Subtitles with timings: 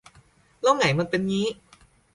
[0.61, 1.47] แล้วไหงมันเป็นงี้